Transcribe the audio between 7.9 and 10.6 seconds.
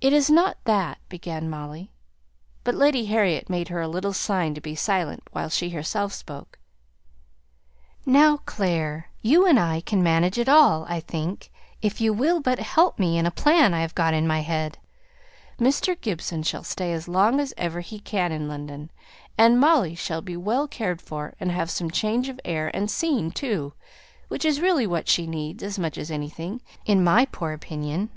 "Now, Clare! you and I can manage it